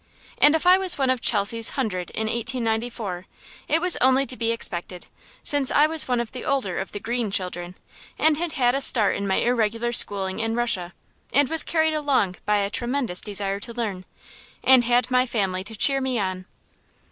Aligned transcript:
And 0.39 0.55
if 0.55 0.65
I 0.65 0.79
was 0.79 0.97
one 0.97 1.11
of 1.11 1.21
Chelsea's 1.21 1.69
hundred 1.77 2.09
in 2.09 2.25
1894, 2.25 3.27
it 3.67 3.79
was 3.81 3.97
only 3.97 4.25
to 4.25 4.35
be 4.35 4.49
expected, 4.51 5.05
since 5.43 5.69
I 5.69 5.85
was 5.85 6.07
one 6.07 6.19
of 6.19 6.31
the 6.31 6.43
older 6.43 6.79
of 6.79 6.91
the 6.91 6.99
"green" 6.99 7.29
children, 7.29 7.75
and 8.17 8.35
had 8.35 8.53
had 8.53 8.73
a 8.73 8.81
start 8.81 9.15
in 9.15 9.27
my 9.27 9.35
irregular 9.35 9.91
schooling 9.93 10.39
in 10.39 10.55
Russia, 10.55 10.95
and 11.31 11.49
was 11.49 11.61
carried 11.61 11.93
along 11.93 12.37
by 12.47 12.55
a 12.57 12.71
tremendous 12.71 13.21
desire 13.21 13.59
to 13.59 13.73
learn, 13.75 14.05
and 14.63 14.85
had 14.85 15.11
my 15.11 15.27
family 15.27 15.63
to 15.65 15.75
cheer 15.75 16.01
me 16.01 16.17
on. 16.17 16.45